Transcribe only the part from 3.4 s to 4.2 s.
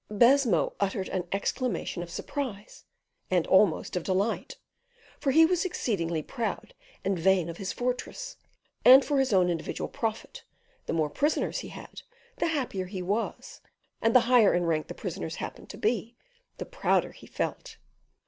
almost of